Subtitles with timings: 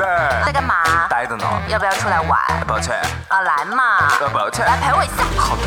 [0.00, 0.74] 贝儿，在干嘛？
[1.10, 1.44] 呆着呢。
[1.68, 2.40] 要不要出来玩？
[2.66, 2.94] 抱歉，
[3.28, 4.64] 啊，来嘛，呃，抱歉。
[4.64, 5.22] 来陪我一下。
[5.36, 5.62] 好的。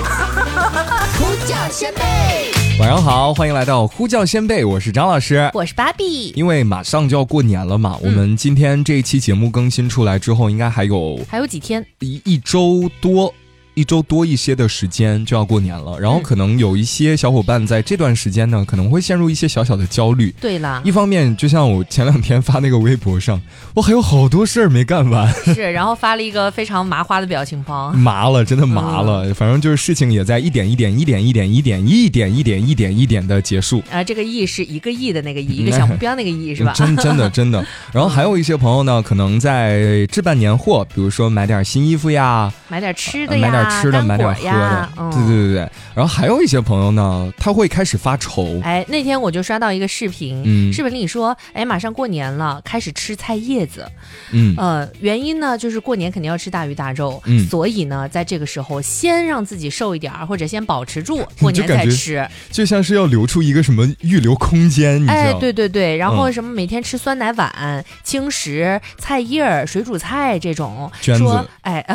[1.20, 5.52] 呼叫先辈，晚上好，欢迎来到呼叫先辈，我是张老师。
[5.54, 6.30] 我是芭比。
[6.30, 13.32] 因为马上就要过年了嘛，我们今天这一期节目更新出来之后，应该还有还有几天，一一周多。
[13.76, 20.34] 一周多一些的时间就要过年了，然后可能有一些小伙伴在这段时间呢，可能会陷入一些小小的焦虑。
[20.40, 23.42] 对了，一方面就像我前两天发那个微博上，
[23.74, 29.34] 我还有好多事儿没干完， 是，然后发了一个非常麻花的表情包，麻了，真的麻了。
[29.34, 33.84] 反正就是事情也在一点一点一点一点一点一点一点一点一点的结束。
[33.90, 36.74] 啊，这个亿是一个亿的那个亿，一个 小目标那个亿是吧？
[36.74, 37.66] 真真的真的。
[37.92, 44.34] 然后还有一些朋友呢，可能在置办年货，比如说买点新衣服呀，买点吃的呀，买点吃的，买点。
[44.34, 48.60] 喝的，对对对对，然后还有一些朋友呢，他会开始发愁。
[48.64, 53.86] 哎，那天我就刷到一个视频，视频里说，哎，马上过年了，开始吃菜叶子。
[54.32, 65.08] 嗯，呃，原因呢，就是过年肯定要吃大鱼大肉，所以呢，在这个时候先让自己瘦一点儿，或者先保持住， 过年再吃，就像是要留出一个什么预留空间。
[65.10, 71.86] 哎，对对对，然后什么每天吃酸奶碗、轻食、菜叶、水煮菜这种， 说，哎，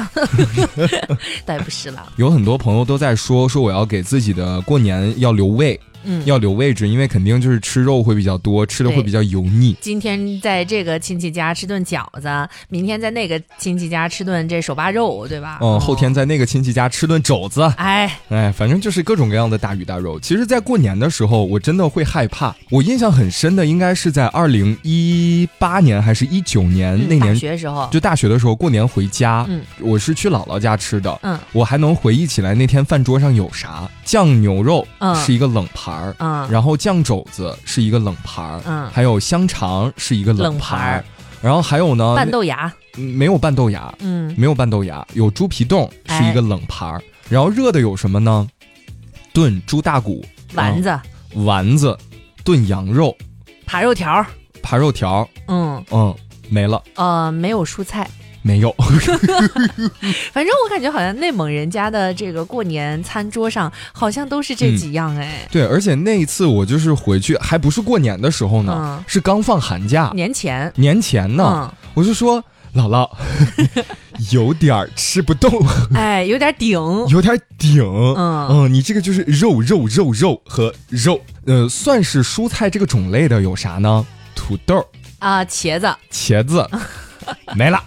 [1.59, 2.49] 不是了，有很。
[2.49, 5.79] 多朋友都在说说我要给自己的过年要留位。
[6.05, 9.77] 嗯，要留位置，因为肯定就是吃肉会比较多，吃的会比较油腻。
[9.81, 12.29] 今天在这个亲戚家吃顿饺子，
[12.69, 15.59] 明天在那个亲戚家吃顿这手扒肉，对吧？
[15.61, 17.63] 嗯，后天在那个亲戚家吃顿肘子。
[17.77, 20.19] 哎哎，反正就是各种各样的大鱼大肉。
[20.21, 22.55] 其实，在过年的时候，我真的会害怕。
[22.71, 34.87] 我印象很深的，应该是在二零一八年还是一九年那年，大学时候，就大学的时候过年回家，嗯，我是去姥姥家吃的，嗯，我还能回忆起来那天饭桌上有啥，酱牛肉
[35.25, 35.98] 是一个冷盘。
[35.99, 41.05] 盘儿，嗯，然后酱肘子是一个冷盘儿，嗯，还有香肠是一个冷盘儿，
[41.43, 48.47] 然后还有呢，拌豆芽，没有拌豆芽，嗯，没有拌豆芽，有猪皮冻是一个冷盘儿，然后热的有什么呢？
[49.33, 50.99] 炖猪大骨丸子，
[51.35, 51.97] 丸子，
[52.45, 53.17] 炖羊肉，
[53.67, 54.25] 扒肉条，
[54.63, 55.85] 扒肉条，嗯。
[55.91, 56.15] 嗯，
[56.49, 58.09] 没了，呃，没有蔬菜。
[58.49, 58.75] 没有，
[60.33, 65.47] 反正我感觉好像内蒙人家的这个过年餐桌上好像都是这几样哎。
[65.53, 72.43] 对，而且那一次我就是回去，还不是过年的时候呢，是刚放寒假，年前，年前呢，我就说
[72.75, 73.07] 姥姥
[74.33, 75.51] 有点吃不动，
[75.95, 78.49] 哎，有点顶，有点顶，嗯。
[78.49, 84.07] 嗯，你这个就是肉肉肉肉和肉，呃，算是蔬菜这个种类的有啥呢？
[84.35, 84.83] 土豆
[85.19, 86.67] 啊，茄子，茄子。
[87.55, 87.83] 没了，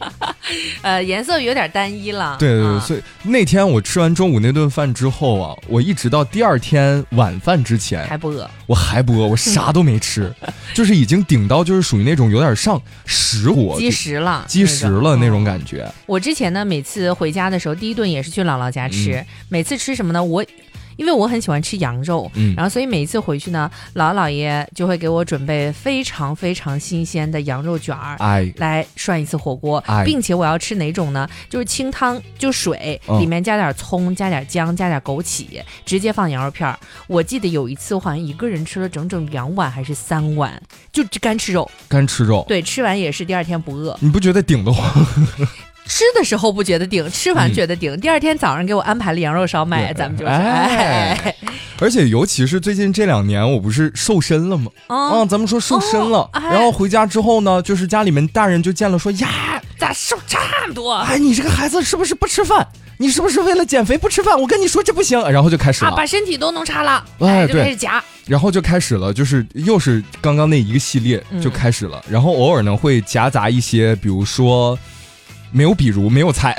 [0.82, 2.36] 呃，颜色有点单一了。
[2.40, 10.32] 对对对，所以那天我吃完中午那顿饭之后啊，我一直到第二天晚饭之前还不饿，我还不饿，我啥都没吃，
[10.74, 15.90] 就是已经顶到就是属于那种有点上食火积食了，积食了那种感觉。
[16.06, 20.22] 我之前呢，每次回家的时候，第一顿也是去姥姥家吃，每次吃什么呢？
[20.22, 20.44] 我。
[20.96, 31.28] 因为我很喜欢吃羊肉，嗯，然后所以每一次回去呢，姥姥姥爷就会给我准备非常非常新鲜的羊肉卷儿，哎，来涮一次火锅，并且我要吃哪种呢？
[31.48, 36.78] 就是清汤，就水里面加点葱，加点姜，加点枸杞，直接放羊肉片儿。
[37.06, 40.60] 我记得有一次我好像一个人吃了整整两碗还是三碗，
[40.92, 43.96] 就干吃肉，干吃肉，对，吃完也是第二天不饿。
[44.00, 45.06] 你不觉得顶得慌？
[45.88, 47.98] 吃的时候不觉得顶，吃完觉得顶。
[48.00, 50.30] 第二天早上给我安排了羊肉烧麦，咱们就是。
[50.30, 51.34] 哎，
[51.80, 54.70] 而且尤其是最近这两年，我不是瘦身了吗？
[54.88, 60.36] 啊，咱们说瘦身了，然后回家之后呢，就是家里面大人就见了，说呀，咋瘦这
[60.66, 60.94] 么多？
[60.94, 62.66] 哎，你这个孩子是不是不吃饭？
[62.98, 64.38] 你是不是为了减肥不吃饭？
[64.40, 65.20] 我跟你说这不行。
[65.30, 68.02] 然后就开始了，把身体都弄差了，哎，就开始夹。
[68.26, 72.02] 然后就开始了，就是又是刚刚那一个系列就开始了。
[72.10, 74.76] 然后偶尔呢会夹杂一些，比如说。
[75.56, 76.54] 没有，比如没有菜，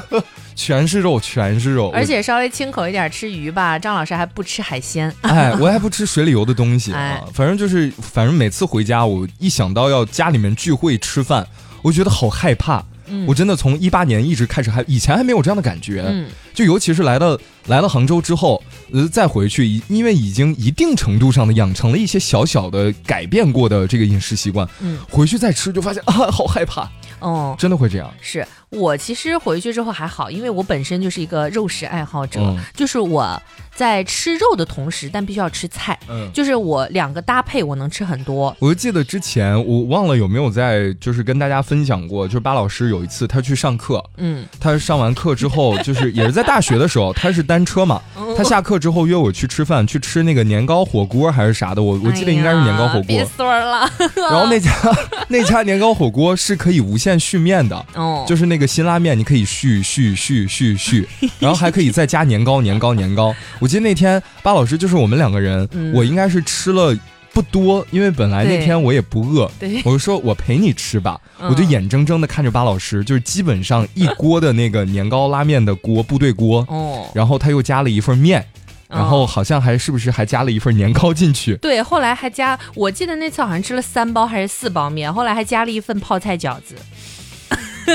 [0.56, 3.78] 全是肉，全是肉，而且稍微清口一点吃鱼吧。
[3.78, 7.22] 张老师还不吃海鲜， 哎，我还不吃水里游的东西啊。
[7.34, 11.46] 反正就是，反正每次回家，我一想到要家里面聚会吃饭，
[11.82, 12.82] 我觉得好害怕。
[13.26, 16.04] 我真的从一八年一直开始，还以前还没有这样的感觉。
[16.06, 18.62] 嗯，就尤其是来到来了杭州之后，
[18.92, 24.68] 呃，再回去，因为已经一定程度上的养成了一些小小的改变过的这个饮食习惯。
[24.80, 26.90] 嗯，回去再吃就发现啊，好害怕。
[27.20, 28.12] 哦，真的会这样？
[28.20, 33.40] 是我其实回去之后还好，因为我本身就是一个肉食爱好者，就是我
[33.74, 38.54] 在吃肉的同时，但必须要吃菜，嗯，就是我两个搭配，我能吃很多。
[38.58, 48.02] 我就记得之前我忘了有没有在就是跟大家分享过，就是巴老师有一次他去上课，嗯，他上完课之后，就是也是在大学的时候，他是单车嘛，
[48.36, 53.02] 他下课之后约我去吃饭，去吃那个年糕火锅还是啥的，我我记得应该是年糕火锅。
[53.04, 53.88] 别说了。
[54.16, 54.70] 然后那家
[55.28, 61.06] 那家年糕火锅是可以无限续面的，哦，就是那个辛拉面，你可以续续续续续，
[61.38, 63.34] 然后还可以再加年糕年糕年糕。
[63.58, 66.96] 我记得那天巴老师就是我们两个人，我应该是吃了。
[67.30, 69.48] 不多，因为本来那天我也不饿，
[69.84, 78.44] 我就说我陪你吃吧，我就眼睁睁的看着巴老师，就是基本上一锅的那个年糕拉面的锅部队锅，哦，然后他又加了一份面，
[78.88, 81.54] 然后好像还是不是还加了一份年糕进去？
[81.58, 86.74] 对，后来还加，我记得那次好像吃了三包还是四包面，后来还加了一份泡菜饺子。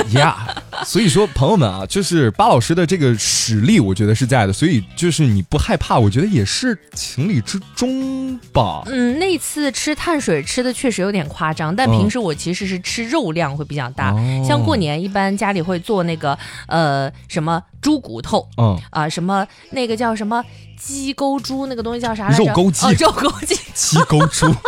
[0.13, 0.47] 呀，
[0.85, 8.83] 所以说朋友们啊，就是巴老师的这个实力，我觉得是在的，所以就是你不害怕，我觉得也是情理之中吧。
[8.87, 14.13] 嗯，那次吃碳水吃的确实有点夸张，但平时我其实是吃肉量会比较大，
[14.47, 16.37] 像过年一般家里会做那个
[16.67, 20.43] 呃什么猪骨头，嗯啊什么那个叫什么
[20.77, 22.43] 鸡钩猪那个东西叫啥来着？
[22.43, 24.47] 肉钩鸡，肉钩鸡，鸡钩猪。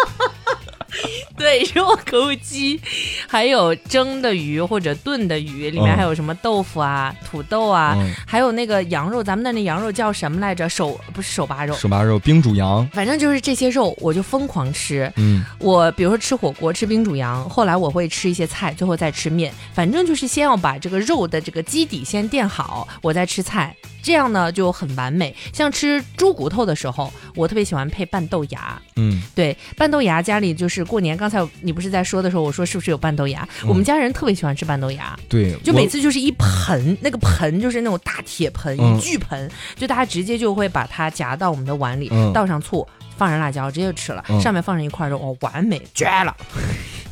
[1.38, 2.80] 对，肉钩鸡，
[3.28, 10.70] 还有蒸的鱼或者炖的鱼，里面还有什么豆腐啊、土豆啊，还有那个羊肉，咱们的那羊肉叫什么来着？
[10.70, 15.12] 手不是手扒肉，手扒肉，冰煮羊，反正就是这些肉，我就疯狂吃。
[15.16, 23.76] 嗯，我比如说吃火锅吃冰煮羊，后来我会吃一些菜，最后再吃面，反正就是先要把这个肉的这个基底先垫好，我再吃菜。
[24.04, 25.36] 这样呢就很完美。
[25.52, 28.80] 像吃猪骨头的时候，我特别喜欢配拌豆芽。
[28.98, 31.18] 嗯，对，拌豆芽家里就是过年。
[31.18, 33.48] 刚才你不是在说的时候，我说是不是有半豆芽？
[33.68, 35.18] 我们家人特别喜欢吃半豆芽。
[35.28, 42.88] 对，就每次就是一盆，那个盆就是那种大铁盆，一巨盆，就大家直接就会把它夹到我们的碗里，倒上醋，
[43.18, 44.24] 放上辣椒，直接就吃了。
[44.42, 46.36] 上面放上一块肉，哦，完美，绝了。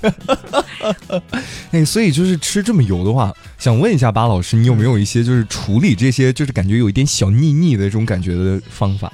[1.72, 9.12] 哎，所以就是吃这么油的话，想问一下巴老师，你有没有一些就是处理这些就是感觉有一点小腻腻的这种感觉的方法？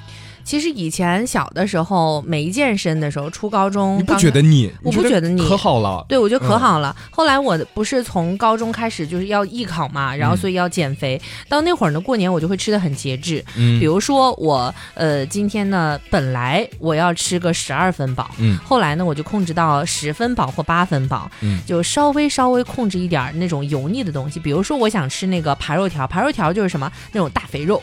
[0.50, 4.68] 其实以前小的时候没健身的时候，初高中你不觉得腻？
[4.82, 6.04] 我不觉得腻，可好了。
[6.10, 6.96] 对，我觉得可好了。
[7.12, 11.22] 后来我不是从高中开始就是要艺考嘛，然后所以要减肥。
[11.48, 13.46] 到那会儿呢，过年我就会吃的很节制。
[13.56, 24.40] 嗯，比如说我呃今天呢，本来我要吃个十二分饱，嗯，后来呢我就控制到十分饱或八分饱，嗯，就稍微稍微控制一点那种油腻的东西。
[24.40, 27.80] 比如说我想吃那个扒肉条，扒肉条就是什么那种大肥肉。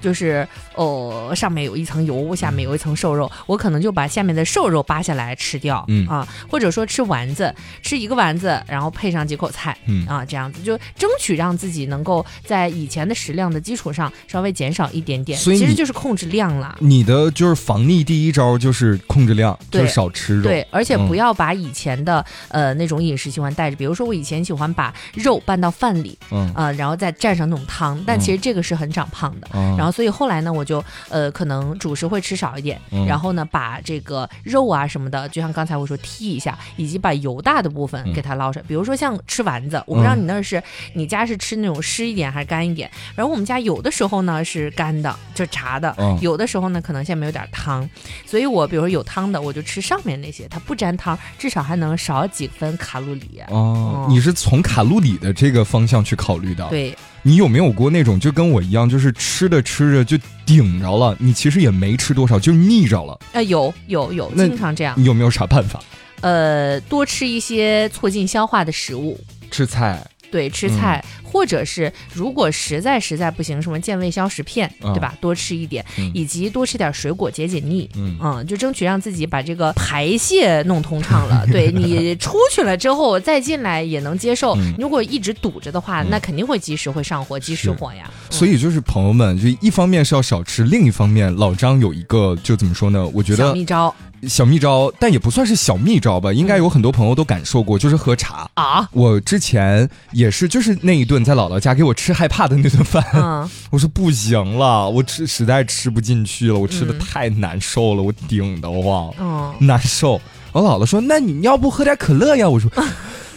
[0.00, 6.06] 就是哦，上面有一层油，下面有一层瘦肉，我可能就把下面的瘦肉扒下来吃掉，嗯。
[6.06, 7.52] 啊，或者说吃丸子，
[7.82, 10.06] 吃一个丸子，然后配上几口菜，嗯。
[10.06, 16.76] 啊，这样子就争取让自己能够在以前的食量的基础上稍微减少一点点，所以其实就是控制量了。
[16.80, 26.52] 你的就是防逆第一招就是控制量，就是少吃肉，对，而且不要把以前的呃那种饮食习惯带着，比如说我以前喜欢把肉拌到饭里，嗯。
[26.54, 29.87] 啊，然后再蘸上那种汤，但其实这个是很长胖的，然后。
[29.90, 38.64] 所以后来呢，我就呃可能主食会吃少一点，然后呢把这个肉啊什么的，就像刚才我说剔一下，以及把油大的部分给它捞出来。
[38.68, 40.62] 比如说像吃丸子，我不知道你那是
[40.94, 42.90] 你家是吃那种湿一点还是干一点。
[43.14, 47.88] 然后我们家有的时候呢是干的，就炸的；有的时候呢可能下面有点汤。
[48.26, 53.42] 所以我比如说有汤的，我就吃上面那些，它不沾汤，至少还能少几分卡路里。
[53.48, 56.66] 哦，你是从卡路里的这个方向去考虑的。
[56.68, 56.96] 对。
[57.28, 60.16] 你有没有过那种就跟我一样，就是吃着吃着就
[60.46, 63.20] 顶着了，你其实也没吃多少，就腻着了？
[63.34, 64.94] 呃，有有有，经常这样。
[64.96, 65.78] 你有没有啥办法？
[66.22, 70.02] 呃，多吃一些促进消化的食物，吃菜。
[70.30, 75.14] 对，吃菜，或者是如果实在实在不行，什么健胃消食片，对吧？
[75.20, 81.46] 多吃一点，以及多吃点水果解解腻，嗯，就争取让自己把这个排泄弄通畅了。
[81.52, 84.56] 对你出去了之后再进来也能接受。
[84.78, 88.10] 如果一直堵着的话，那肯定会积食，会上火，积食火呀。
[88.30, 93.06] 所以就是朋友们，就一方面是要少吃，另一方面老张有一个就怎么说呢？
[93.12, 93.94] 我觉得小秘招。
[94.26, 98.88] 小秘招，但也不算是小秘招吧，应该有很多朋友都感受过，就是喝茶啊。
[98.90, 103.04] 我之前也是，就是那一顿在姥姥家给我吃害怕的那顿饭，
[103.70, 109.12] 我说不行了，我吃实在吃不进去了，我吃的太难受了，我顶得慌，
[109.60, 110.20] 难受。
[110.52, 112.70] 我姥姥说：“那你要不喝点可乐呀？”我说：“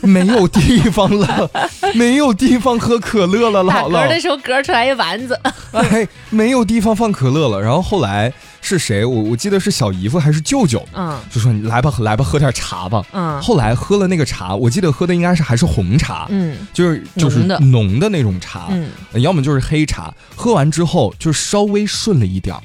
[0.02, 1.50] 没有地方了，
[1.96, 5.40] 没有地方喝可乐了。”姥姥的时候嗝出来一丸子，
[5.72, 7.62] 哎，没有地方放可乐了。
[7.62, 8.32] 然后后来。
[8.64, 9.04] 是谁？
[9.04, 10.86] 我我记得是小姨夫还是舅舅？
[10.94, 13.04] 嗯，就说你来吧，来吧，喝点茶吧。
[13.12, 16.28] 嗯，后来喝了那个茶，我记得喝的应该是还是红茶。
[16.30, 18.68] 嗯，就是就是浓的那种茶。
[18.70, 20.14] 嗯，要么就是黑茶。
[20.36, 22.62] 喝完之后就稍微顺了一点儿。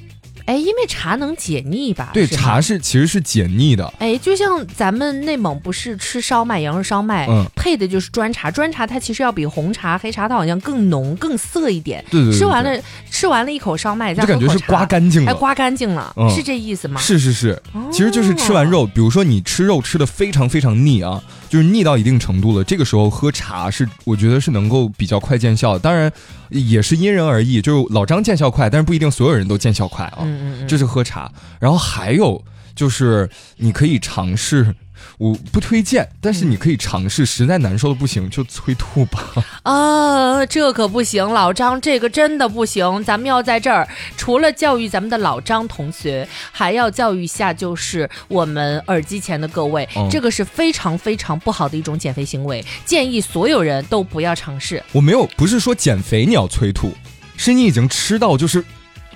[0.47, 2.11] 哎，因为茶能解腻吧？
[2.15, 3.93] 对，茶是其实是解腻的。
[3.99, 8.51] 哎，就像咱们内蒙不是吃烧麦，羊肉烧麦，嗯，配的就是砖茶。
[8.51, 12.05] 砖茶它其实要比红茶、黑茶它好像更浓、更涩一点。
[12.11, 12.33] 对对。
[12.33, 17.01] 吃完了，吃完了一口烧麦，就感觉是刮干净了，哎，刮干净了，是这意思吗？
[17.01, 17.61] 是是是，
[17.91, 21.21] 其实就是吃完肉，比如说你吃肉吃的非常非常腻啊，
[21.57, 25.79] 就是腻到一定程度了，这个时候喝茶是我觉得是能够比较快见效的。
[25.79, 26.13] 当然
[26.51, 30.19] 也是因人而异，就是老张见效快，但是不一定所有人都见效快啊。
[30.21, 30.69] 嗯嗯嗯。
[30.69, 32.45] 这是喝茶，然后还有
[32.75, 34.75] 就是你可以尝试。
[35.19, 37.25] 我不推荐，但是你可以尝试。
[37.25, 39.33] 实在难受的不行，就催吐吧。
[39.65, 43.03] 啊，这可不行，老张，这个真的不行。
[43.03, 54.83] 咱们要在这儿，除了教育咱们的老张同学，还要教育一下，就是我们耳机前的各位，这个是非常非常不好的一种减肥行为，建议所有人都不要尝试。
[54.93, 56.93] 我没有，不是说减肥你要催吐，
[57.37, 58.63] 是你已经吃到就是。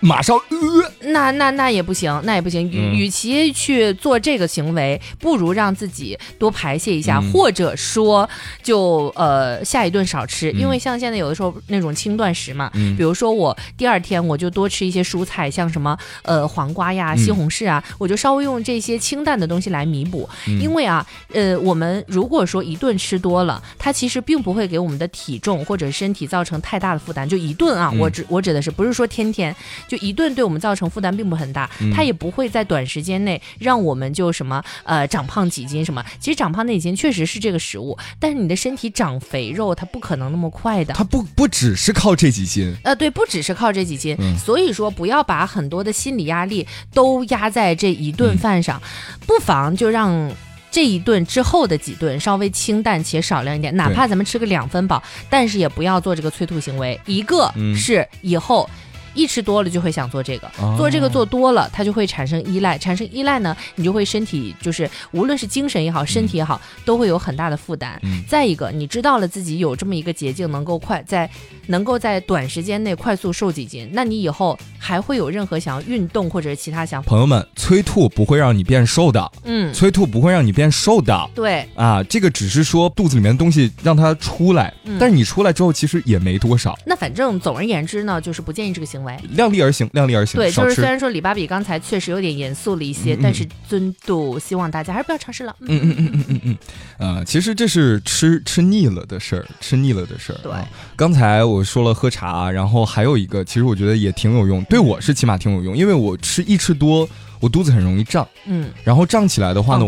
[0.00, 2.68] 马上呃，那那那也不行，那也不行。
[2.70, 8.28] 与与其去做这个行为，不如让自己多排泄一下，或者说
[8.62, 10.50] 就呃下一顿少吃。
[10.52, 20.28] 因为像现在有的时候那种轻断食嘛，比如说我第二天我就多吃一些蔬菜，像什么呃黄瓜呀、西红柿啊，我就稍微用这些清淡的东西来弥补。
[20.60, 27.28] 因为啊，呃，我们如果说一顿吃多了，它其实并不会给我们的体重或者身体造成太大的负担。
[27.28, 29.54] 就一顿啊，我指我指的是不是说天天。
[29.90, 36.04] 就一顿对我们造成负担并不很大，它也不会在短时间内让我们就什么呃长胖几斤什么。
[36.20, 40.94] 其实长胖那几斤确实是这个食物，但是你的身体长肥肉它不可能那么快的。
[40.94, 44.16] 它不不只是靠这几斤，呃对，不只是靠这几斤。
[44.38, 48.80] 所以说不要把很多的心理压力都压在这一顿饭上，
[49.26, 50.30] 不妨就让
[50.70, 57.00] 这一顿之后的几顿稍微清淡且少量一点，哪怕咱们吃个两分饱，但是也不要做这个催吐行为。
[57.06, 58.70] 一个是以后。
[59.14, 68.00] 一吃多了就会想做这个，做这个做多了，它就会产生依赖，产生依赖呢，你就会身体就是无论是精神也好，身体也好，都会有很大的负担。
[68.28, 71.28] 再一个，你知道了自己有这么一个捷径，能够快在
[71.66, 77.08] 能够在短时间内快速瘦几斤，那你以后还会有任何想要运动或者是其他想法？
[77.08, 86.76] 朋友们，催吐不会让你变瘦的，嗯，催吐不会让你变瘦的，对，啊，这个只是说肚子里面的东西让它出来，但是你出来之后其实也没多少。
[86.86, 89.18] 那反正总而言之呢，就是不建议这个行为。
[89.30, 90.38] 量力而行，量力而行。
[90.38, 95.54] 对，就是虽然说李芭比刚才确实有点严肃了一些，但是尊度，希望大家还是不要尝试了。
[95.60, 96.58] 嗯嗯嗯嗯嗯嗯。
[96.98, 100.38] 呃，其实这是吃吃腻了的事儿，吃腻了的事儿。
[100.42, 100.52] 对，
[100.96, 107.08] 刚才我说了喝茶，然后还有一个，其实我觉得也挺有用，对我是起码挺有用，因为我吃一吃多，
[107.40, 108.26] 我肚子很容易胀。
[108.46, 108.70] 嗯。
[108.84, 109.86] 然后胀起来的话呢？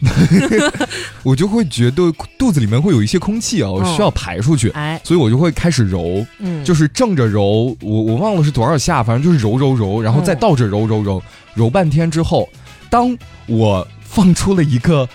[1.22, 4.70] 我就会觉得肚子里面会有一些空气啊，我需要排出去，
[5.02, 6.26] 所以我就会开始揉，
[6.64, 11.22] 就是正着揉，我我忘了是多少下，反正就是揉揉揉，然后再倒着揉揉揉，
[11.54, 12.48] 揉半天之后，
[12.90, 15.08] 当我放出了一个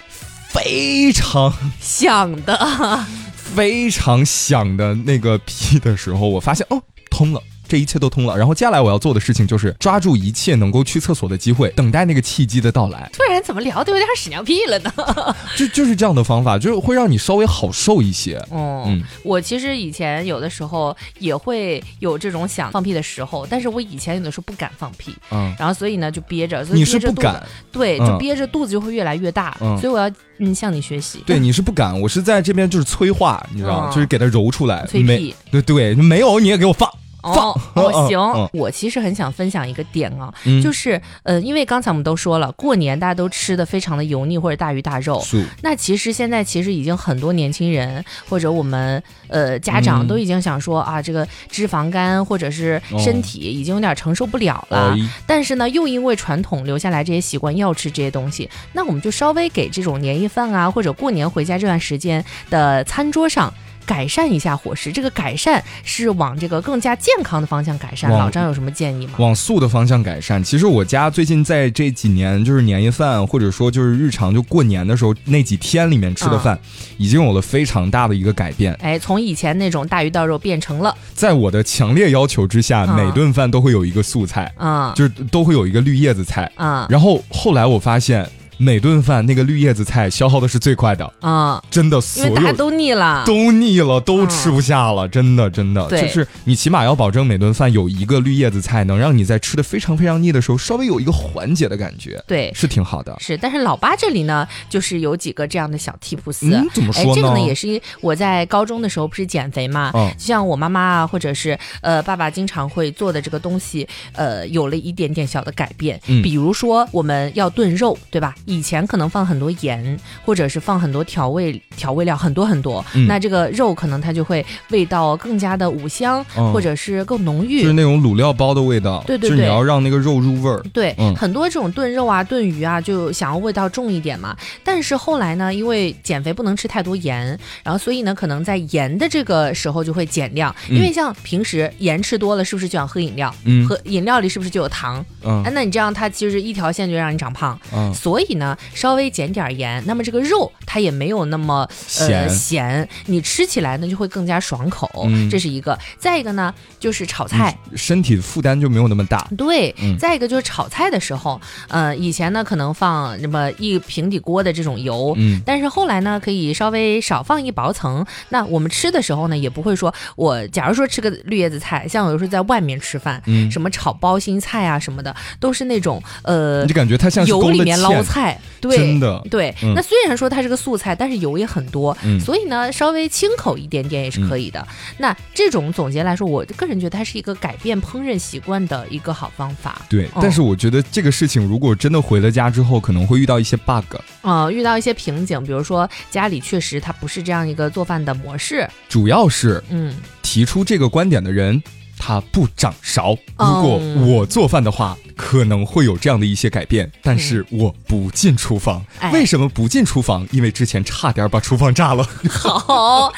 [0.50, 7.42] 非常响的、 非常响的那个屁的时候，我发现哦，通了。
[7.72, 13.10] 这一切都通了，然后接下来我要做的事情就是抓住一切能够去厕所的机会，等待那个契机的到来。
[13.14, 14.94] 突然怎么聊的有点屎尿屁了呢？
[15.56, 18.46] 就就是这样的方法，就是会让你稍微好受一些。
[18.52, 26.66] 嗯，我其实以前有的时候也会有这种想放屁的时候，但是我以前有的时候不敢放屁，嗯，然后所以呢就憋着。
[26.74, 27.42] 你是不敢？
[27.72, 31.24] 对，就憋着肚子就会越来越大，所以我要嗯向你学习。
[31.26, 33.92] 对，你是不敢，我是在这边就是催化，你知道吗？
[33.96, 34.86] 就是给它揉出来。
[34.88, 35.34] 催屁。
[35.50, 36.92] 对对，没有你也给我放。
[37.24, 45.20] 哦哦行，我其实很想分享一个点啊，就是呃，因为刚才我们都说了，过年大家都吃的非常的油腻或者大鱼大肉，
[45.62, 63.54] 那其实现在其实已经很多年轻人或者我们呃家长都已经想说啊，这个脂肪肝或者是身体已经有点承受不了了，但是呢，又因为传统留下来这些习惯要吃这些东西，那我们就稍微给这种年夜饭啊或者过年回家这段时间的餐桌上。
[63.86, 68.10] 改善一下伙食，这个改善是往这个更加健康的方向改善。
[68.12, 69.14] 老张有什么建议吗？
[69.18, 70.44] 往素的方向改善。
[70.44, 76.58] 其实我家最近在这几年，就是年夜饭或者说就是日常就过年的时候那几天里面吃的饭，
[76.98, 78.74] 已经有了非常大的一个改变。
[78.82, 86.88] 哎，从以前那种大鱼大肉变成了，在我的强烈要求之下，每顿饭都会有一个素菜，啊，就是都会有一个绿叶子菜，啊。
[86.90, 88.30] 然后后来我发现。
[88.62, 91.12] 每顿饭那个绿叶子菜消耗的是最快的。
[91.20, 103.16] 啊，真的，因为大家都腻了，都腻了，都吃不下了，真的，真的，就是你起码要保证每顿饭有一个绿叶子菜，能让你在吃的非常非常腻的时候，稍微有一个缓解的感觉，对，是挺好的。
[103.20, 107.16] 是，但是老八这里呢，就是有几个这样的小 tips，怎么说呢？
[107.16, 118.36] 这个呢，也是我在高中的时候不是减肥嘛，就像我妈妈啊，或者是呃爸爸经常会做的这个东西，呃，有了一点点小的改变，比如说我们要炖肉，对吧？
[118.52, 129.02] 以前可能放很多盐，或者是放很多调味调味料，很多很多，那这个肉可能它就会味道更加的五香，或者是更浓郁，就是那种卤料包的味道。
[129.08, 130.62] 对对对，就是你要让那个肉入味儿。
[130.74, 134.36] 对，很多这种炖肉啊、炖鱼啊，就想要味道重一点嘛。
[134.66, 140.54] 但是后来呢，因为减肥不能吃太多盐，然后所以呢，可能在盐的这个时候就会减量。
[140.68, 143.34] 因为像平时盐吃多了，是不是就想喝饮料？
[143.46, 145.06] 嗯，喝饮料里是不是就有糖？
[145.24, 147.58] 嗯，哎，那你这样它其实一条线就让你长胖。
[147.74, 148.31] 嗯，所以。
[148.36, 155.78] 呢，稍微减点盐，那么这个肉它也没有那么咸，咸，你吃起来呢就会更加爽口，这是一个。
[155.98, 159.28] 再一个呢，就是炒菜，身体负担就没有那么大。
[159.38, 168.06] 对，再一个就是炒菜的时候，呃，以前呢可能放那么一平底锅的这种油，嗯，但是后来呢可以稍微少放一薄层。
[168.30, 178.21] 那我们吃的时候呢，也不会说我假如说吃个绿叶子菜，像有时候在外面吃饭，嗯，什么炒包心菜啊什么的，都是那种呃，你就感觉它像油里面捞菜。
[178.60, 179.54] 对，真的对。
[179.76, 184.66] 那虽然说它是个素菜，但是油也很多，所以呢，稍微清口一点点也是可以的。
[184.98, 189.82] 那这种总结来说，我个人觉得它是一个改变烹饪习惯的一个好方法。
[189.90, 201.62] 对，但是我觉得这个事情如果真的回了家之后，可能会遇到一些 bug，啊，遇到一些瓶颈，比如说家里确实它不是这样一个做饭的模式，主要是嗯，提出这个观点的人。
[202.02, 203.16] 他不掌勺。
[203.38, 206.92] 如果我做饭的话，可能会有这样的一些改变。
[207.04, 210.28] 但是我不进厨房，为什么不进厨房？
[210.32, 212.04] 因为之前差点把厨房炸了。
[212.28, 213.14] 好，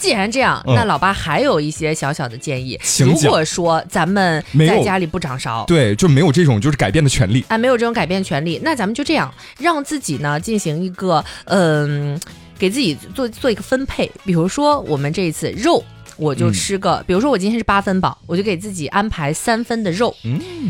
[0.00, 2.76] 既然这样，那老爸还有一些小小的建议。
[2.98, 7.44] 如果说咱们在家里不掌勺，对，就没有这种就是改变的权利。
[7.46, 12.18] 啊，没有这种改变权利，那咱们就这样，让自己呢进行一个嗯，
[12.58, 14.10] 给自己做做一个分配。
[14.24, 15.84] 比如说，我们这一次肉。
[16.16, 20.14] 我就吃个，比如说我今天是八分饱，我就给自己安排三分的肉，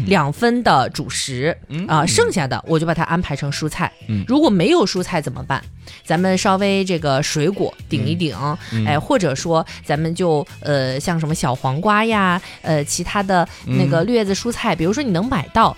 [0.07, 3.93] 两分的主食，啊，剩下的我就把它安排成蔬菜。
[4.27, 5.63] 如果没有蔬菜怎么办？
[6.05, 8.37] 咱们稍微这个水果顶一顶，
[8.87, 15.77] 哎，或者说咱们就呃像什么小黄瓜呀，呃其他的那个绿叶子蔬菜，比如说你能买到，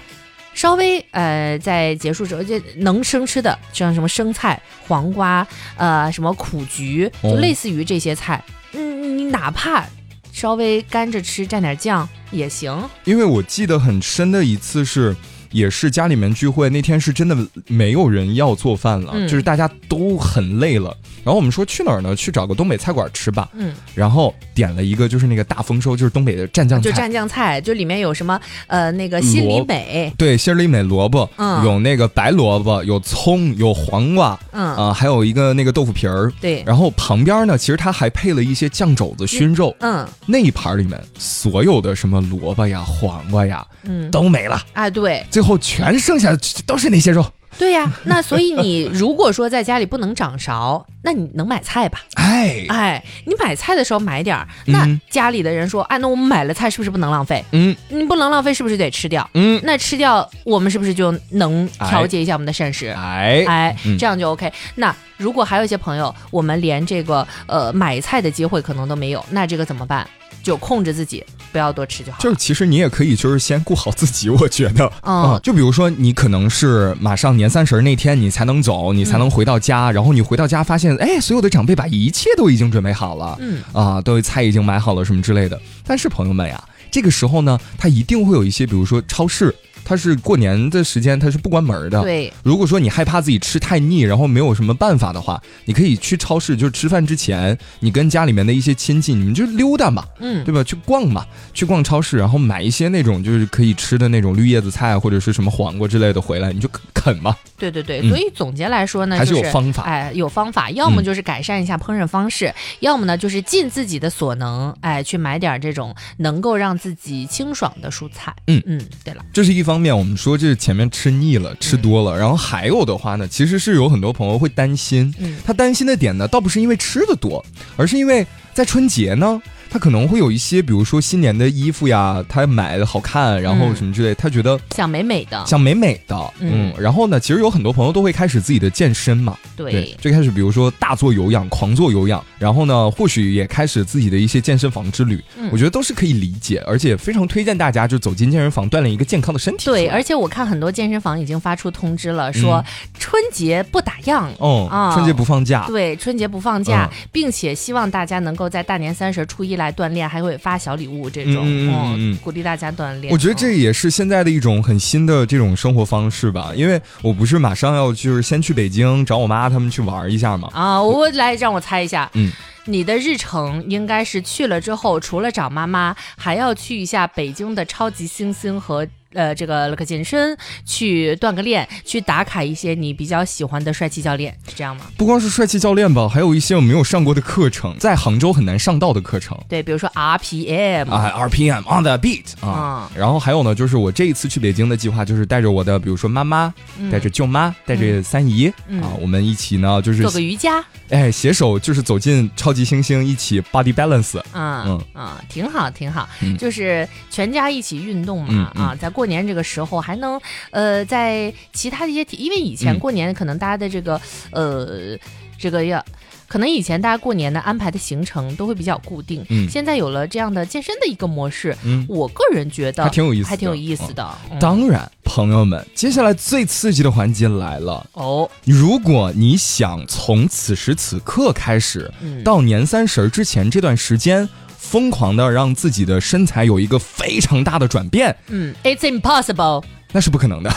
[0.54, 5.46] 稍微呃在结束时候就能生吃的，像什么生菜、黄瓜，
[5.76, 8.42] 呃什么苦菊，就类似于这些菜。
[8.76, 9.84] 嗯，你哪怕
[10.32, 12.88] 稍微干着吃，蘸点酱也行。
[13.04, 15.16] 因为我记得很深的一次是。
[15.50, 20.96] 也是家里面聚会那天是真的没有人要做饭了，就是大家都很累了。
[21.24, 22.14] 然后我们说去哪儿呢？
[22.14, 23.48] 去找个东北菜馆吃吧。
[23.54, 26.90] 嗯，然后点了一个就是那个大丰收，就是东北的蘸酱菜。
[26.90, 36.32] 就蘸酱菜，就里面有什么呃那个心里美，对，心里美萝卜，嗯，有那个白萝卜，有葱，有黄瓜，嗯啊，还有一个那个豆腐皮儿。
[36.40, 39.74] 对，然后旁边呢，其实它还配了一些酱肘子熏肉。
[39.80, 44.62] 嗯，那一盘里面所有的什么萝卜呀、黄瓜呀，嗯，都没了。
[44.74, 47.22] 哎，对，最后全剩下的都是那些肉。
[47.58, 52.00] 对呀，那所以你如果说在家里不能掌勺，那你能买菜吧？
[52.14, 54.48] 哎哎，你买菜的时候买点儿。
[54.64, 57.44] 那家里的人说，哎，那我们买了菜是不是不能浪费？
[57.52, 59.28] 嗯，你不能浪费，是不是得吃掉？
[59.34, 62.86] 嗯，那吃掉我们是不是就能调节一下我们的膳食？
[62.96, 64.50] 哎哎，这样就 OK。
[64.76, 70.08] 那如果还有一些朋友，我们连这个呃买菜的机会可能都没有，那这个怎么办？
[70.42, 72.18] 就控制自己，不要多吃就好。
[72.20, 74.28] 就是其实你也可以，就是先顾好自己。
[74.28, 85.60] 我觉得，嗯，就比如说你可能是马上年三十那天你才能走，你才能回到家，然后你回到家发现，哎，所有的长辈把一切都已经准备好了，嗯啊，都菜已经买好了什么之类的。
[85.84, 89.54] 但是朋友们呀，这个时候呢，他一定会有一些，比如说超市。
[89.88, 92.02] 它是过年的时间，它是不关门的。
[92.02, 100.64] 对，如果说你害怕自己吃太腻，然后没有什么办法的话，你可以去超市，就是吃饭之前，你跟家里面的一些亲戚，你们就溜达嘛，嗯，对吧？
[100.64, 107.36] 去逛嘛，去逛超市，然后买一些那种就是可以吃的那种绿叶子菜或者是什么黄瓜之类的回来，你就啃嘛。
[107.56, 118.34] 对对对，所以总结来说呢，还是有方法，哎，有方法，要么就是改善一下烹饪方式，要么呢就是尽自己的所能，哎，去买点这种能够让自己清爽的蔬菜。
[118.48, 120.56] 嗯嗯，对了，这是一方面，我们说这。
[120.56, 127.44] 前面吃腻了，吃多了，然后还有的话呢，其实是有很多朋友会担心，他担心的点呢，倒不是因为吃的多，
[127.76, 129.40] 而是因为在春节呢。
[129.76, 136.72] 他可能会有一些，比如说新年的衣服呀，他买的好看，然后什么之类，他觉得想美美的，想美美的，嗯。
[136.78, 149.66] 然后呢，其实有很多朋友都会开始自己的健身嘛，对，最开始比如说大做有氧，狂做有氧，然后呢，或许也开始自己的一些健身房之旅，我觉得都是可以理解，而且非常推荐大家就走进健身房锻炼一个健康的身体。
[149.66, 152.64] 对，而且我看很多健身房已经发出通知了，说
[152.98, 163.12] 春节不打烊，哦啊，春节不放假，对，春节不放假，并且希望大家能够在大年三十、初一来锻炼，还会发小礼物这种，嗯，鼓励大家锻炼。
[163.12, 170.48] 我觉得这也是现在的一种很新的这种生活方式吧，因为我不是马上要就是先去北京找我妈他们去玩一下嘛。
[170.52, 172.32] 啊，我来让我猜一下，嗯。
[172.68, 178.84] 你的日程应该是去了之后，除了找妈妈，还要去一下北京的超级星星和。
[179.16, 184.82] 呃，这个那个健身，去锻个炼，去打卡一些你比较喜欢的帅气教练，是这样吗？
[184.98, 189.36] 不光是帅气教练吧，还有一些我没有上过的课程，在杭州很难上到的课程。
[189.48, 192.90] 对，比如说 RPM 啊，RPM on the beat 啊。
[192.94, 196.52] 然后还有呢，就是我这一次去北京的计划，就是带着我的，比如说妈妈，
[196.92, 198.48] 带着舅妈，带着三姨
[198.82, 204.20] 啊，我们一起呢，就是做个瑜伽，哎，携手就是走进超级星星，一起 body balance。
[204.34, 206.06] 嗯嗯嗯，挺好挺好，
[206.38, 209.05] 就是全家一起运动嘛啊，在过。
[209.06, 214.00] 过年这个时候还能，呃，在其他的一些，因为以前过年可能大家的这个，
[214.32, 214.98] 呃，
[215.38, 215.80] 这个要，
[216.26, 224.04] 可能以前大家过年的安排的行程都会比较固定，嗯，现在有了这样的健身的一个模式，嗯，我个人觉得还挺有意思，还挺有意思的。
[224.40, 228.28] 当然，朋友们，接下来最刺激的环节来了哦！
[228.44, 231.88] 如果你想从此时此刻开始，
[232.24, 234.28] 到年三十之前这段时间。
[234.56, 239.62] 疯狂的让自己的身材有一个非常大的转变，嗯，It's impossible，
[239.96, 240.52] 那是不可能的，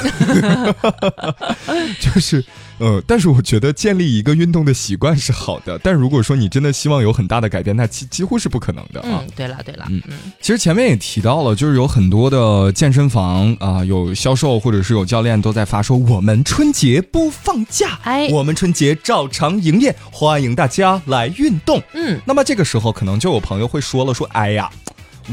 [2.01, 2.43] 就是。
[2.79, 9.21] 呃，但是我觉得建立一个运动的习惯是好的，但如果说你真的希望有很大的改变，那几几乎是不可能的啊。
[9.21, 21.83] 嗯，对了对了，嗯嗯，其实前面也提到了，就是有很多的健身房啊，有销售或者是有教练都在发说，我们春节不放假，哎，我们春节照常营业，欢迎大家来运动。
[21.93, 24.69] 嗯，那么这个时候可能就有朋友会说了，说，哎呀。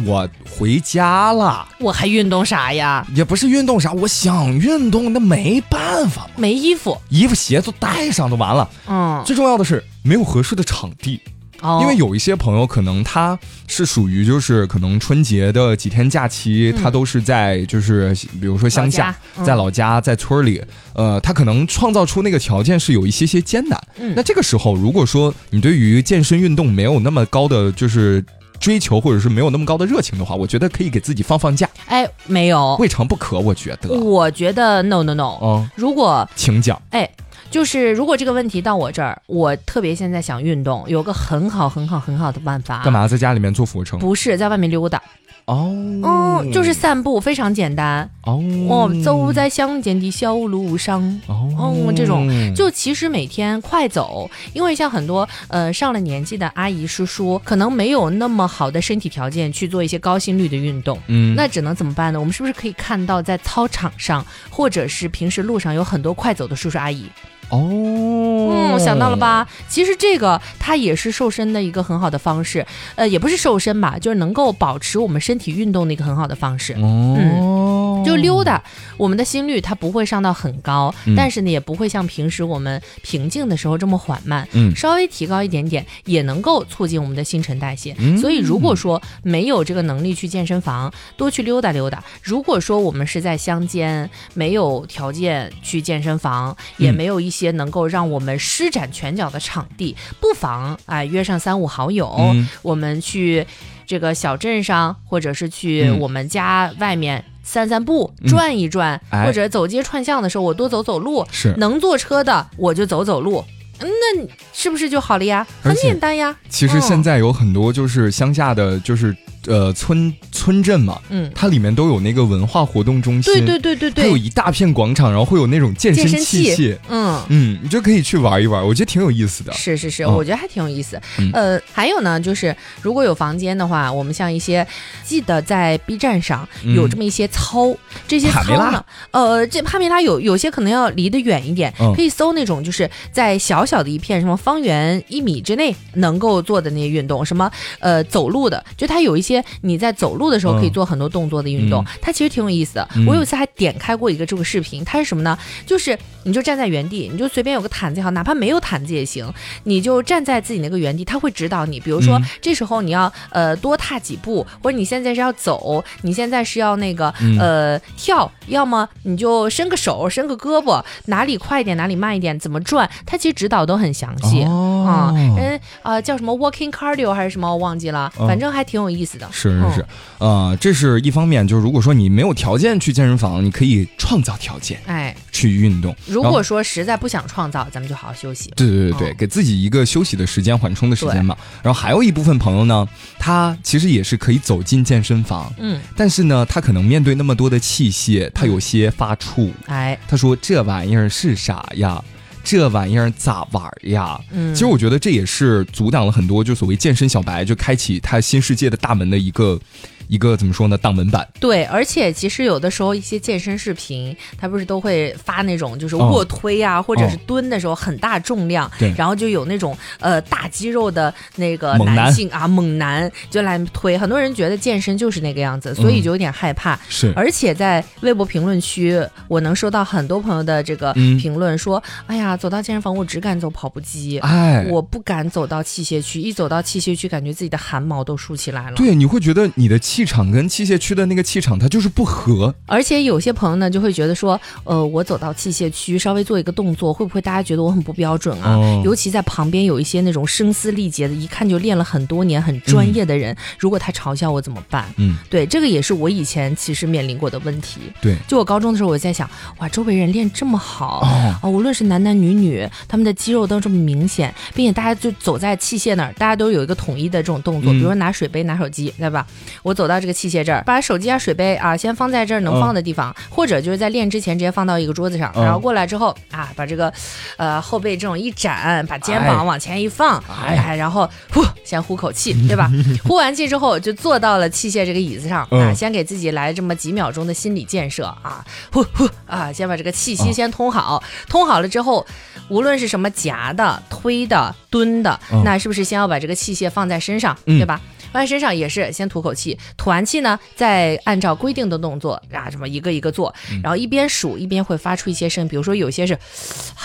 [0.05, 3.07] 我回家了，我还运动啥呀？
[3.15, 8.69] 也不是运动啥，我想运动，那没办法，没衣服，衣服鞋都带上就完了。
[8.87, 11.21] 嗯，最重要的是没有合适的场地，
[11.63, 20.63] 哦，因为有一些朋友可能他是属于就是可能春节的几天假期，他都是在就是比如说乡下，在老家，在村里，
[20.95, 23.81] 呃，他可能创造出那个条件是有一些些艰难。
[23.99, 28.23] 嗯，那这个时候如果说你对于健身运动没有那么高的就是。
[28.59, 31.69] 追求或者是没有那么高的热情的话，我觉得可以给自己放放假。
[31.87, 33.39] 哎，没有，未尝不可。
[33.39, 35.39] 我觉得，我觉得 no no no。
[35.43, 36.81] 嗯，如果请讲。
[36.91, 37.09] 哎，
[37.51, 42.83] 就是如果这个问题到我这儿，我特别现在想运动，有个很好很好很好的办法。
[42.83, 43.99] 干嘛在家里面做俯卧撑？
[43.99, 45.03] 不是，在外面溜达。
[45.47, 48.11] 哦，嗯，就是散步，非常简单。
[48.25, 51.01] 哦，走在乡间的小路上。
[51.29, 60.99] 哦，这种就其实每天快走，因为像很多呃上了年纪的阿姨叔叔，可能没有那么好的身体条件去做一些高心率的运动。
[61.07, 62.19] 嗯，那只能怎么办呢？
[62.19, 67.07] 我们是不是可以看到在操场上，或者是平时路上有很多快走的叔叔阿姨？
[67.49, 69.47] 哦，嗯，想到了吧？
[69.69, 76.75] 其实这个它也是瘦身的一个很好的方式，呃，也不是瘦身吧，就是能够保持我们身体运动的一个很好的方式。
[76.81, 78.61] 哦，就溜达，
[78.97, 84.49] 我们的心率它不会上到很高，但是呢，也不会像平时我们平静的时候这么缓慢。
[84.51, 87.95] 嗯，稍微提高一点点，也能够促进我们的新陈代谢。
[88.21, 97.31] 所以，如果说没有这个能力去健身房，多去溜达溜达；如果说我们是在乡间，没有条件去健身房，也没有一。
[97.36, 103.47] 些能够让我们施展拳脚的场地，不妨啊约上三五好友，我们去
[103.87, 111.27] 这个小镇上，或者是去我们家外面散散步、转一转，或者走街串巷的时候，我多走走路。
[111.31, 113.45] 是能坐车的，我就走走路。
[113.79, 115.47] 那是不是就好了呀？
[115.63, 116.35] 很简单呀。
[116.49, 119.15] 其实现在有很多就是乡下的，就是
[119.47, 127.23] 呃村村镇嘛，嗯，它里面都有那个文化活动中心，对对对对对，还有一大片广场，然后会有那种健身器械，嗯。
[127.29, 129.53] 嗯，你就可以去玩一玩，我觉得挺有意思的。
[129.53, 130.99] 是是是，我觉得还挺有意思。
[131.33, 134.67] 呃，还有呢，就是如果有房间的话，我们像一些
[135.05, 137.77] 记得在 B 站上有这么一些操，
[138.09, 143.67] 这些操呢，呃，这帕梅拉有有些可能要离得远一点，可以搜那种就是在小。
[143.67, 152.89] 小的一片，什么方圆一米之内能够做的那些运动，什么呃走路的，就它有一些你在走路的时候可以做很多动作的运动，它其实挺有意思的。
[153.07, 155.39] 我有一次还点开过一个这个视频，它是什么呢？
[155.65, 161.79] 就是你就站在原地，你就随便有个毯子也好，哪怕没有毯子也行，你就站在自己那个原地，他会指导你。
[161.79, 167.09] 比如说这时候你要呃多踏几步，或者你现在是要走，你现在是要那个
[167.39, 175.15] 呃跳，要么你就伸个手，伸个胳膊，哪里快一点，哪里慢一点，怎么转，他其实指导都很详细啊。
[175.37, 179.29] 人啊叫什么 walking cardio 还是什么我忘记了，反正还挺有意思的。
[179.31, 179.87] 是是是，
[180.19, 185.95] 呃，这是一方面，就是如果说你没有条件去健身房，你可以创造条件，哎，去运动。
[186.07, 188.51] 如果说实在不想创造，咱们就好好休息。
[188.57, 191.37] 对对对对，给自己一个休息的时间、缓冲的时间嘛。
[191.63, 199.51] 然后还有一部分朋友呢，他其实也是可以走进健身房，嗯，但是呢，他可能面对那么多的器械，他有些发怵。
[199.67, 202.03] 哎，他说这玩意儿是啥呀？
[202.43, 204.19] 这玩意儿咋玩呀？
[204.31, 209.61] 嗯，其实我觉得这也是阻挡了很多就所谓健身小白就开启他新世界的大门的一个。
[210.09, 210.77] 一个怎么说呢？
[210.79, 211.27] 挡门板。
[211.41, 223.97] 对，而且其实有的时候一些健身视频，他不是都会发那种就是卧推啊，或者是蹲的时候很大重量，对，然后就有那种呃大肌肉的那个男性啊猛男就来推。
[223.97, 226.79] 很多人觉得健身就是那个样子，所以就有点害怕。
[226.89, 239.79] 是，而且在微博评论区，我能收到很多朋友的这个评论说：“哎呀，走到健身房我只敢走跑步机，哎，我不敢走到器械区，一走到器械区，感觉自己的汗毛都竖起来了。”对，你会觉得你的。
[239.97, 242.55] 气场跟器械区的那个气场，它就是不合。
[242.67, 248.61] 而且有些朋友呢，就会觉得说，呃，我走到器械区，稍微做一个动作，会不会大家觉得我很不标准啊？
[248.85, 254.85] 尤其在旁边有一些那种声嘶力竭的，一看就练了很多年、很专业的人，如果他嘲笑我怎么办？
[254.99, 257.81] 嗯，对，这个也是我以前其实面临过的问题。
[258.03, 259.27] 对，就我高中的时候，我在想，
[259.61, 260.99] 哇，周围人练这么好
[261.43, 269.27] 啊，无论是男男女女，他们的肌肉都这么明显，并且大家就走在器械那儿，大家都有一个统一的这种动作，比如说拿水杯、拿手机，对吧？
[269.63, 269.86] 我走。
[269.87, 276.93] 走到这个器械这儿，把手机啊、水杯啊先放在这儿能放的地方，或者就是在练之前直接放到一个桌子上，然后过来之后啊，把这个
[277.37, 282.69] 呃后背这种一展，把肩膀往前一放，哎，然后呼先呼口气，对吧？
[283.07, 292.05] 呼完气之后就坐到了器械这个椅子上啊，先给自己来这么几秒钟的心理建设啊，呼呼啊，先把这个气息先通好，通好了之后，
[292.49, 297.81] 无论是什么夹的、推的、蹲的，那是不是先要把这个器械放在身上，对吧？
[298.25, 306.17] 身上也是先吐口气，吐完气呢，再按照规定的动作啊，什么一个一个做，然后一边数一边会发出一些声，比如说有些是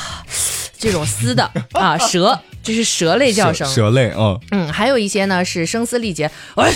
[0.79, 6.73] 这种嘶的 啊，蛇就是蛇类叫声，蛇类啊，嗯，还有一些呢是声嘶力竭，喂。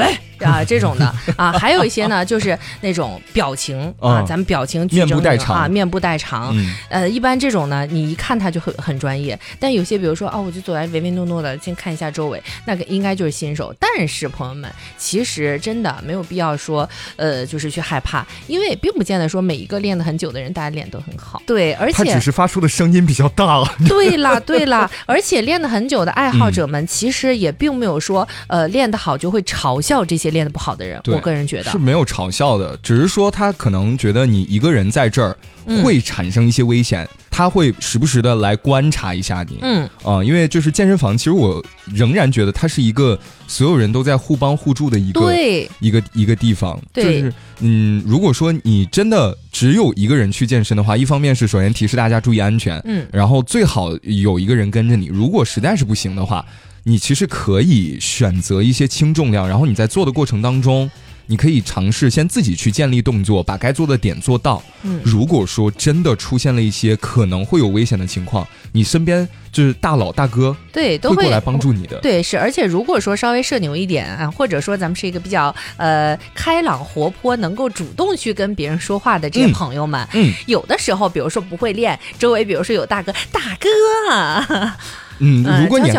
[0.00, 6.54] 哎 啊，这种的啊，还有一些呢，就是那种表情啊，咱们表情面部代偿啊，面部代偿。
[6.88, 9.36] 呃，一般这种呢，你一看他就很很专业。
[9.58, 13.74] 但有些，比如说啊，我就走来唯唯诺诺的，先看一下周围，那个应该就是新手。
[13.80, 21.42] 但是朋友们，其实真的没有必要说，呃，就是去害怕，因为并不见得说每一个练的很久的人，大家脸都很好。
[21.44, 23.64] 对，而且他只是发出的声音比较大。
[23.88, 29.80] 对啦，对啦， 而且练的很久的爱好者们，其实也并没有说，呃，练得好就会嘲。
[29.87, 35.36] 笑这些练得不好的人，我个人觉得是没有嘲笑的，只是说他可能觉得你一个人在这儿
[35.82, 39.58] 会产生一些危险，他会时不时的来观察一下你。
[39.62, 45.32] 嗯啊，因为就是健身房，其实我仍然觉得它是一个所有人都在互帮互助的一个
[45.80, 46.80] 一个一个地方。
[46.92, 55.06] 就是嗯，如果说你真的只有一个人去健身的话，一方面是首先提示大家注意安全，嗯，然后最好有一个人跟着你。
[55.06, 56.44] 如果实在是不行的话。
[56.84, 60.90] 你其实可以选择一些轻重量，然后你在做的过程当中，
[61.26, 64.62] 你可以尝试先自己去建立动作，把该做的点做到。
[64.82, 71.98] 嗯，如果说真的出现了一些可能会有危险的情况，你身边就是大佬大哥，对，都会过来帮助你的。
[71.98, 84.78] 对，是，而且如果说稍微社牛一点啊，或者说咱们是一个比较呃开朗活泼，能够主动去跟别人说话的这些朋友们，嗯，有的时候，比如说不会练，周围比如说有大哥，大哥。
[85.18, 85.90] 嗯，如果你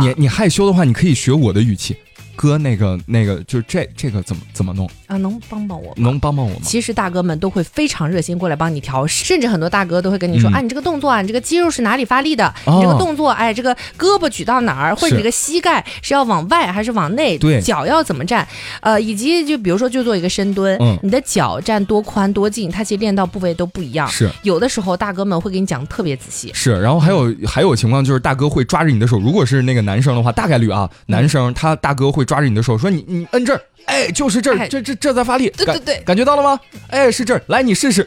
[0.00, 1.96] 你你害羞的话，你可以学我的语气。
[2.36, 5.16] 哥，那个那个，就这这个怎么怎么弄啊？
[5.16, 5.92] 能帮帮我？
[5.96, 6.60] 能帮帮我吗？
[6.62, 12.52] 其实大哥们都会非常热心过来帮你调，甚至很多大哥都会跟你说：“啊，你这个动作啊，你这个肌肉是哪里发力的？
[12.66, 17.38] 你这个动作，哎，这个胳膊举到哪儿，或者你这个膝盖是要往外还是往内？
[17.38, 18.46] 对，脚要怎么站？
[18.80, 24.08] 呃，以及就比如说就做一个深蹲，你的脚站多宽多近，它其实练到部位都不一样。
[24.08, 26.50] 是有的时候大哥们会给你讲特别仔细。
[26.54, 33.04] 是，然后还有还有情况就是大哥会抓着你的手，如果是那个男生的话，大概率啊，男生他大哥会抓着你的手说你。
[33.06, 36.58] 你摁这儿，哎，就是这儿，这这这在发力，对对对，感觉到了吗？
[36.88, 38.06] 哎，是这儿，来你试试，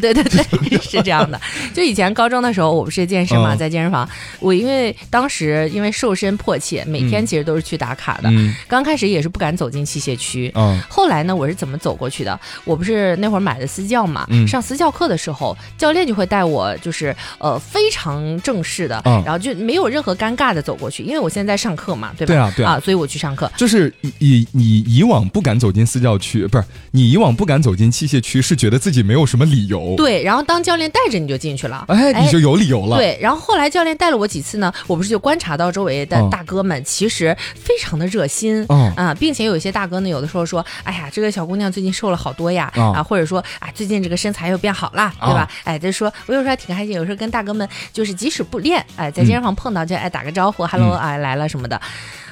[0.00, 0.42] 对 对对，
[0.80, 1.40] 是这样的。
[1.74, 4.08] 就以前高中的时候，我不是健身嘛，在健身房，
[4.40, 8.30] 我因为当时因为瘦身迫切，每天其实都是去打卡的。
[8.66, 12.38] 刚开始也是不敢走进器械区，嗯，后来呢，我是怎么走过去的？
[12.64, 22.32] 我不是那会儿买的私教嘛，上私教课的时候，教练就会带我，就是呃非常正式的，然后就没有任何尴尬的走过去，因为我现在在上课嘛，对吧？
[22.32, 23.50] 对啊，对啊，所以我去上课。
[23.58, 29.94] 就是以以以往不敢走进私教区，不是你以往不敢走进器械区，是觉得自己没有什么理由。
[29.96, 32.96] 对，然后当教练带着你就进去了，哎，你就有理由了。
[32.96, 38.64] 对，然后后来教练带了我几次呢，我不是就观察到周围的大哥们其实非常的热心，
[38.96, 45.48] 啊，并且有一些大哥呢，有的时候说，哎呀，这个小姑娘最近瘦了好多呀，啊，或者说，啊，最近这个身材又变好了，对吧？
[45.64, 51.80] 哎，就说我有时候还挺开心，有时候跟大哥们就是即使不练，哎，在健身房碰到就哎打个招呼，hello，哎来了什么的。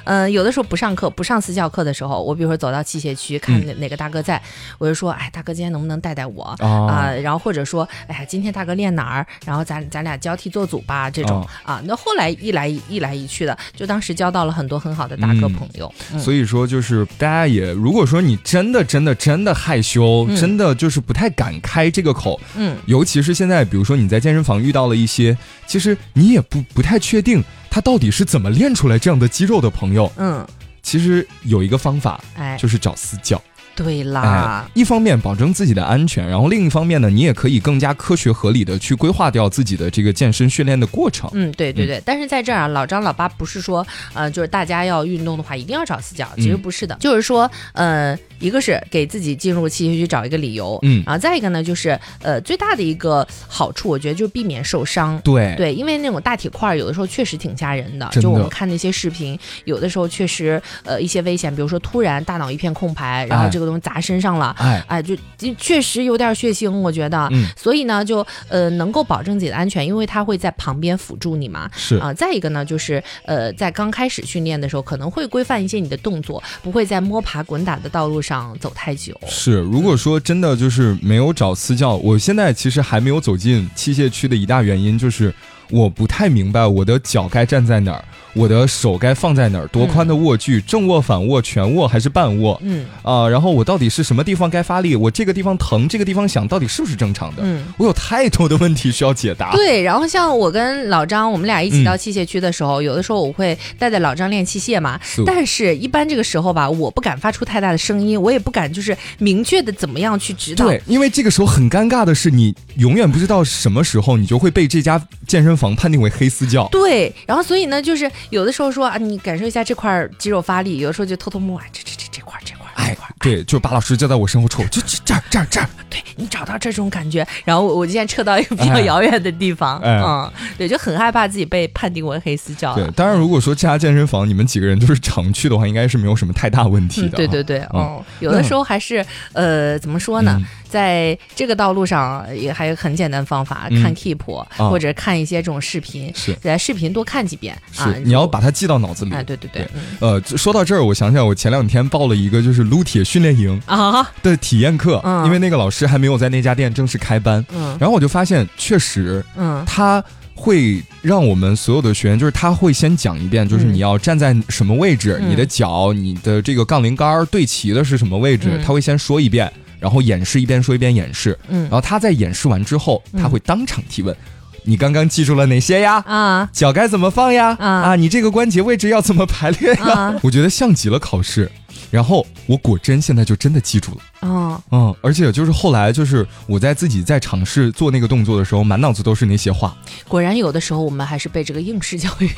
[0.31, 4.41] 有的时候不上课、不上私教课的时候，我比如说走到器械区看哪个大哥在，
[4.77, 7.11] 我就说，哎，大哥今天能不能带带我啊？
[7.21, 9.25] 然后或者说，哎呀，今天大哥练哪儿？
[9.45, 11.81] 然后咱咱俩交替做组吧，这种啊。
[11.85, 15.93] 那后来一来一来一去的，就当时交到了很多很好的大哥朋友。
[16.19, 25.37] 所以说，就是大家也，如果说你真的真的真的害羞，真的就是不太敢开这个口，嗯，尤其是现在，比如说你在健身房遇到了一些，
[25.67, 27.43] 其实你也不不太确定。
[27.71, 30.11] 他到底是怎么练出来这样的肌肉的朋友？
[30.17, 30.45] 嗯，
[30.83, 33.41] 其实有一个方法，哎，就是找私教。
[33.81, 41.27] 对啦，一方面保证自己的安全，然后另一方面呢，你也可以更加科学合理的去规划掉自己的这个健身训练的过程。
[41.33, 41.99] 嗯，对对对。
[42.05, 55.19] 但是在这儿啊，老张老八不是说，呃，就是大家要运动的话一定要找私教，其实不是的，就是说，呃，一个是给自己进入器械去找一个理由，嗯，然后再一个呢，就是呃，最大的一个好处，我觉得就是避免受伤。
[55.23, 63.70] 对对，因为那种大铁块有的时候确实挺吓人的，就我们看那些视频，有的时候确实呃一些危险，比如说突然大脑一片空白，然后这个。
[63.79, 65.15] 砸身上了，哎哎，就
[65.57, 72.13] 确实有点血腥，我觉得，嗯，所以呢，就呃能够保证自己的安全，因为他会在旁边辅助你嘛，是啊。
[72.13, 79.15] 再一个呢，就是呃在刚开始训练的时候，可能会规范一些你的动作，不会在摸爬滚打的道路上走太久。
[79.27, 85.33] 是，如果说真的就是没有找私教，我现在其实还没有走进器械区的一大原因就是
[85.71, 88.03] 我不太明白我的脚该站在哪儿。
[88.33, 89.67] 我的手该放在哪儿？
[89.67, 90.61] 多宽的握距？
[90.61, 92.57] 正握、反握、全握还是半握？
[92.63, 94.95] 嗯啊，然后我到底是什么地方该发力？
[94.95, 97.41] 我这个地方疼，这个地方响，到底是不是正常的？
[97.43, 99.51] 嗯，我有太多的问题需要解答。
[99.57, 104.97] 对，然后像我跟老张，我们俩一起到器械区的时候，有的时候我会带着老张练器械嘛。
[105.25, 110.67] 但是，一般这个时候吧，我不敢发出太大的声音，我也不敢就是明确的怎么样去指导。
[110.67, 116.67] 对，因为这个时候很尴尬的是，你永远不知道什么时候你就会被这家健身房判定为黑私教。
[116.71, 118.01] 对，然后所以呢，就是。
[118.31, 123.07] 有的时候说啊，你感受一下这块肌肉发力；有的时候就偷偷摸啊，这这这这块这块这块。
[123.19, 125.69] 对，就把老师叫在我身后抽，就这这儿这儿这儿。
[125.89, 132.73] 对你找到这种感觉，然后我我今天撤到一个比较遥远的地方，嗯，对，就很害怕自己被判定为黑私教。
[132.73, 137.17] 对，当然如果说这家健身房你们几个人都是常去的话，应该是没有什么太大问题的。
[137.17, 140.39] 对对对，哦，有的时候还是呃，怎么说呢？
[140.71, 147.93] 在这个道路上也还有很简单方法，看 Keep 或者看一些这种视频，是在视频多看几遍啊。
[148.05, 149.11] 你要把它记到脑子里。
[149.13, 149.67] 哎，对对对。
[149.99, 157.45] 呃，说到这儿，我想起来，我前两天报了一个就是撸铁训练营啊的体验课，因为那个老师还没有在那家店正式开班。
[157.53, 157.77] 嗯。
[157.77, 160.01] 然后我就发现，确实，嗯，他
[160.33, 169.51] 会让我们所有的学员，就是他会先讲一遍，就是你要站在什么位置，你的脚、你的这个杠铃杆对齐的是什么位置，他会先说一遍。
[169.81, 174.15] 然后演示一边说一边演示，嗯，然后他在演示完之后，他会当场提问
[174.63, 175.95] ：“你刚刚记住了哪些呀？
[176.05, 177.57] 啊，脚该怎么放呀？
[177.59, 181.51] 啊，你这个关节位置要怎么排列呀？” 我觉得像极了考试。
[181.91, 183.97] 然后我果真现在就真的记住了。
[184.21, 189.75] 哦，嗯，而且就是后来就是我在自己在尝试做那个动作的时候，满脑子都是那些话。
[190.07, 192.29] 果然有的时候我们还是被这个应试教育。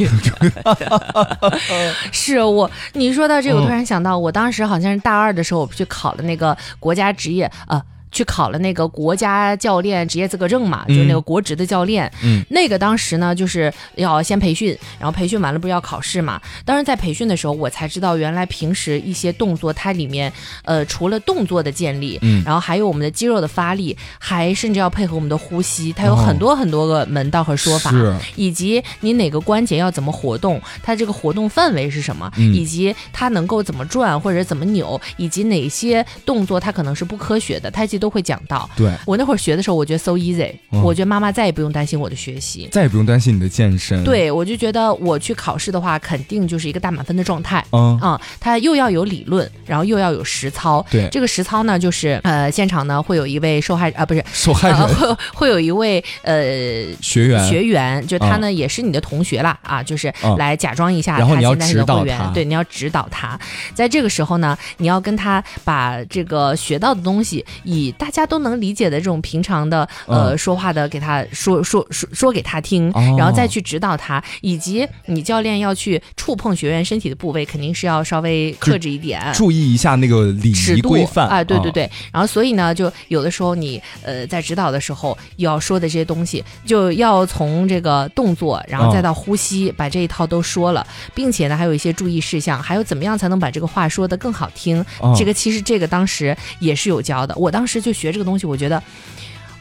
[2.12, 7.84] 是我，你说到这个，我突然想到，我当时好像是大二的时候，我去考的那个国家职业啊。
[8.14, 12.10] 去考了那个国家教练职业资格证嘛，就是那个国职的教练。
[12.24, 16.40] 嗯，那个当时呢，就是要先培训，然后培训完了不是要考试嘛？
[16.64, 20.32] 当时在培训的时候，我才知道原来平时一些动作它里面，
[20.64, 27.92] 呃，除了动作的建立，嗯，然后还有我们的肌肉的发力，还甚至要配合我们的呼吸，它有很多很多个门道和说法，
[28.36, 38.03] 以及你哪个关节要怎么活动，它这个活动范围是什么，以及它能够怎么转或者怎么扭，以及哪些动作它可能是不科学的，太极。
[38.04, 38.70] 都会讲到。
[38.76, 38.92] 对。
[39.06, 40.52] 我那会儿学的时候，我觉得 so easy，
[40.84, 44.04] 我觉得妈妈再也不用担心我的学习，再也不用担心你的健身。
[44.04, 47.64] 对，我就觉得我去考试的话，肯定就是一个大满分的状态。
[47.72, 47.98] 嗯。
[48.02, 50.86] 啊，它又要有理论，然后又要有实操。
[50.92, 63.40] 对，这个实操呢，就是呃，现场呢会有一位受害啊，不是受害人， 会会有一位呃学员，学员，就他呢也是你的同学啦啊，就是来假装一下，然后你要指导他，对，你要指导他，
[63.74, 81.28] 在这个时候呢，你要跟他把这个学到的东西，以大家都能理解的这种平常的呃说话的给他说说说说给他听，然后再去指导他，以及你教练要去触碰学员身体的部位，肯定是要稍微克制一点，注意一下那个礼仪规范。
[81.28, 94.84] 啊，对对对，然后所以呢，就有的时候你呃在指导的时候要说的这些东西，就要从这个动作，然后再到呼吸，把这一套都说了，并且呢还有一些注意事项，还有怎么样才能把这个话说的更好听，
[95.18, 98.82] 这个其实这个当时也是有教的，我当时就学这个东西，我觉得。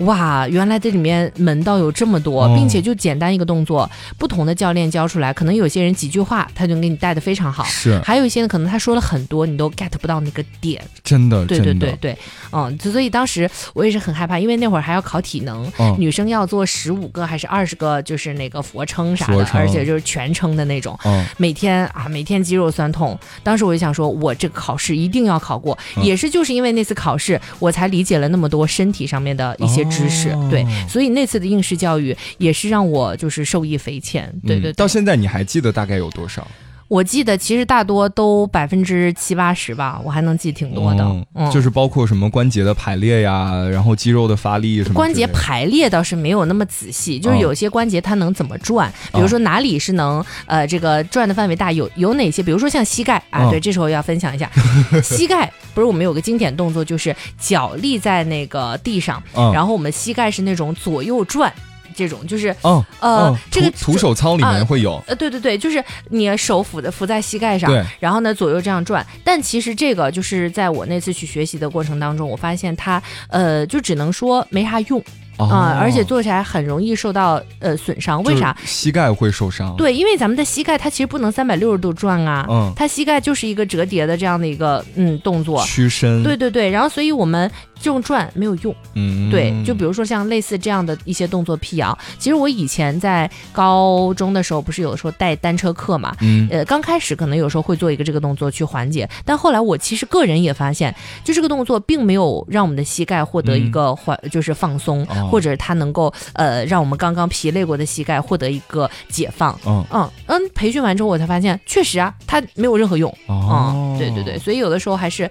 [0.04, 3.88] 哇，原来这里面门道有这么多，并且就简单一个动作，
[4.18, 12.18] 不同的教练教出来，可能有些人几句话他就给你带的非常好，是，还有一些呢，可能他说了很多，你都 get 不到那个点，真的，对对对对，
[12.50, 20.98] 嗯，所以当时我也是很害怕，因为那会儿还要考体能，女生要做十五个还是二十个，就是那个俯卧撑啥的，而且就是全撑的那种，
[21.36, 29.86] 每天啊每天肌肉酸痛，当时我就想说，我这个考试一定要考过，也是就是因为那次考试，我才理解了那么多身体上面的一些。
[29.92, 34.32] 知识对，所以那次的应试教育也是让我就是受益匪浅。
[34.46, 36.48] 对对，到现在你还记得大概有多少？
[36.92, 41.02] 我记得其实大多都百分之七八十吧，我还能记挺多的。
[41.34, 44.94] 嗯，就是包括什么关节的排列呀，然后肌肉的发力什么。
[44.94, 52.42] 关节排列倒是没有那么仔细，就是有些关节它能怎么转，比如说哪里是能呃这个转的范围大，有有哪些？
[52.42, 54.50] 比如说像膝盖啊，对，这时候要分享一下，
[55.02, 59.22] 膝盖不是我们有个经典动作，就是脚立在那个地上，
[59.54, 61.50] 然后我们膝盖是那种左右转。
[61.94, 62.54] 这种就是，
[63.00, 67.70] 呃，这个徒手操里面会有，呃，对对对，就是你手扶的扶在膝盖上，
[68.00, 69.06] 然后呢左右这样转。
[69.24, 75.02] 但其实这个就是在我那次去学习的过程当中，我发现它，呃，就只能说没啥用。
[75.38, 78.56] 啊，而且做起来很容易受到呃损伤，为啥？
[78.64, 79.74] 膝盖会受伤。
[79.76, 86.22] 对，因为咱们的膝盖它其实不能三百六十度转啊，嗯，它膝盖就是一个折叠的这样的一个嗯动作，屈伸。
[86.22, 87.50] 对对对，然后所以我们
[87.82, 105.04] 这种转没有用，嗯，对，就比如说像类似这样的一些动作辟谣，其实我以前在高中的时候不是有的时候带单车课嘛，嗯，呃，刚开始可能有时候会做一个这个动作去缓解，但后来我其实个人也发现，就这个动作并没有让我们的膝盖获得一个缓，就是放松。
[105.30, 115.28] 或者它能够呃让我们刚刚疲累过的膝盖获得一个解放，嗯嗯嗯，培训完之后我才发现，确实啊，它没有任何用，哦，对对对，所以有的时候还是。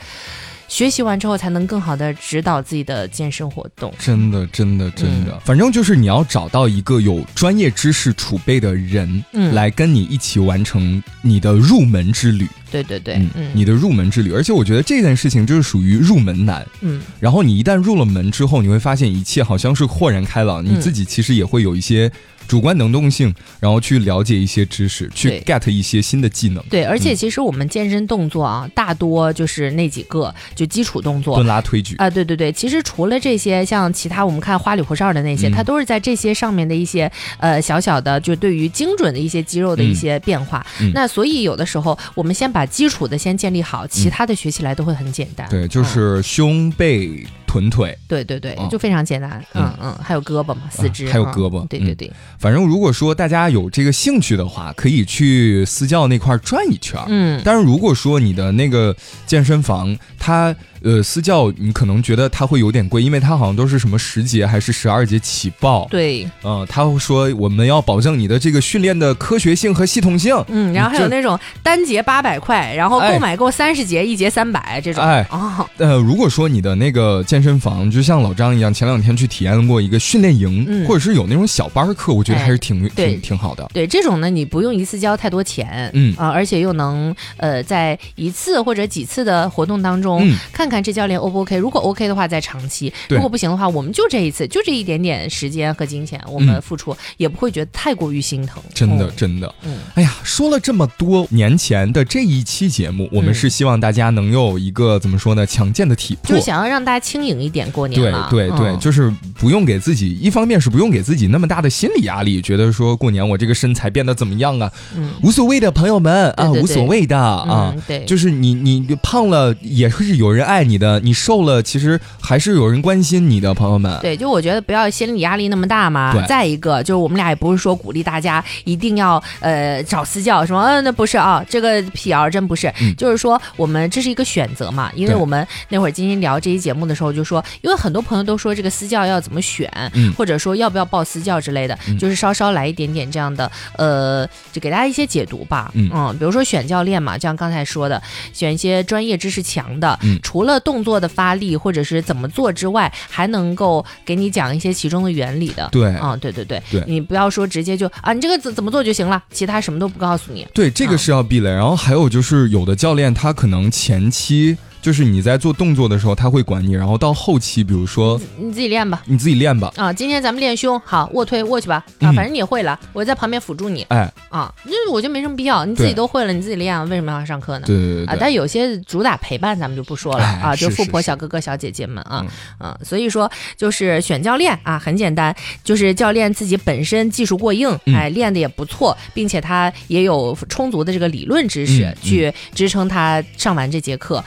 [0.72, 3.94] 学习完之后才能更好的指导自己的健身活动。
[4.00, 12.48] 真的，真的，真的，反正就是你要找到一个有专业知识储备的人，嗯，来跟你一起完成你的入门之旅。
[12.72, 14.32] 对对对，嗯，你的入门之旅。
[14.32, 17.02] 而且我觉得这件事情就是属于入门难，嗯。
[17.20, 22.10] 然后你一旦入了门之后，你会发现一切好像是豁然开朗，你自己其实也会有一些。
[22.52, 26.62] 主观能动性，然后去了解一些知识，去 get 一些新的技能。
[26.70, 32.10] 对，而且其实我们健身动作啊，大多就是那几个，就基础动作，蹲拉推举啊。
[32.10, 40.66] 对对对，其实除了这些，像其他我们看花里胡哨的那些，它都是在这些上面的一些呃小小的，就对于精准的一些肌肉的一些变化。
[40.94, 45.48] 那所以有的时候，我们先把基础的先建立好，其他的学起来都会很简单。
[45.50, 47.26] 对，就是胸背。
[47.52, 49.70] 臀腿，对对对，就非常简单，嗯。
[49.82, 52.10] 嗯，还有胳膊嘛，四肢，还有胳膊，对对对。
[52.40, 57.42] 反正如果说大家有这个兴趣的话，可以去私教那块转一圈，嗯。
[57.44, 58.96] 但是如果说你的那个
[59.28, 65.88] 健身房，它呃，私教你可能觉得它会有点贵，因为它好像都是什么十节还是十二节起报。
[65.92, 70.36] 对，嗯，他会说我们要保证你的这个训练的科学性和系统性。
[70.48, 75.04] 嗯，然后还有那种单节八百块，然后购买够三十节一节三百这种。
[75.04, 83.70] 哎，哦，呃，如果说你的那个健身房就像老张一样，前两天去体验过一个训练营，或者是有那种小班课，我觉得还是挺挺挺好的。
[83.72, 90.71] 对，这种呢，你不用一次交太多钱，嗯啊，而且又能呃在一次或者几次的活动当中看。
[90.72, 91.58] 看这教练 O 不 OK？
[91.58, 98.64] 如果 OK 的话，再长期；如果不行的话，我们就这一次，就这一点点时间和金钱，我们付出也不会觉得太过于心疼。
[98.74, 99.54] 真的，真的。
[99.64, 105.46] 嗯，哎呀，说了这么多年前的这一期节目，我们是希望大家能有一个怎么说呢？
[105.46, 108.00] 强健的体魄，就想要让大家轻盈一点过年。
[108.00, 114.72] 对对对，就是不用给自己，一方面是不用给自己那么大的心理压力，觉得说过年我这个身材变得怎么样啊？
[114.96, 117.76] 嗯，无所谓的，朋友们啊，无所谓的啊。
[117.86, 120.61] 对，就是你你胖了也是有人爱。
[120.62, 123.98] 爱你的，你瘦了，其实还是有人关心你的，朋友们。
[124.00, 126.14] 对，就我觉得不要心理压力那么大嘛。
[126.28, 134.92] 再一个，就是我们俩也不是说鼓励大家一定要呃找私教什么，嗯，那不是啊，这个辟谣真不是，就是说我们这是一个选择嘛。
[134.94, 139.68] 因为我们那会儿今天聊这期节目的时候就说，因为很多朋友都说这个私教要怎么选，
[140.16, 145.72] 或者说要不要报私教之类的，就是稍稍来一点点这样的呃，就给大家一些解读吧。
[145.74, 148.00] 嗯，比如说选教练嘛，就像刚才说的，
[148.32, 155.70] 选一些专业知识强的，除了动作的发力或者是怎么做之外，还能够给你讲一些其中的原理的。
[155.72, 160.48] 对，啊，对对对，你不要说直接就啊，你这个怎怎么做就行了，其他什么都不告诉你。
[160.54, 161.50] 对，这个是要避雷。
[161.50, 164.58] 然后还有就是有的教练他可能前期。
[164.82, 169.72] 就是你在做动作的时候，他会管你，然后到后期，比如说你自己练吧，你自己练吧。
[169.76, 171.86] 啊，今天咱们练胸，好卧推卧去吧。
[172.00, 173.84] 啊，反正你也会了，我在旁边辅助你。
[173.90, 177.68] 哎，啊，那我觉得没什么必要，你自己都会了，你自己练，为什么要上课呢？
[177.68, 178.06] 对对对。
[178.08, 182.26] 啊，但有些主打陪伴，咱们就不说了啊，就富婆小哥哥小姐姐们啊，
[182.60, 194.24] 嗯，所以说就是选教练啊，很简单，就是教练自己本身技术过硬，哎，练的也不错，并且他也有充足的这个理论知识去支撑他上完这节课。